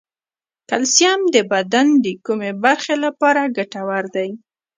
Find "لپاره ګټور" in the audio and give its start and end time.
3.05-4.03